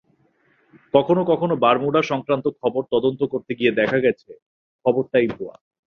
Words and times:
কখনো 0.93 1.21
কখনো 1.25 1.53
বারমুডা-সংক্রান্ত 1.57 2.45
খবর 2.61 2.81
তদন্ত 2.93 3.21
করতে 3.23 3.51
গিয়ে 3.55 3.77
দেখা 3.79 3.97
গেছে, 3.99 4.31
খবরটাই 4.85 5.27
ভুয়া। 5.27 5.55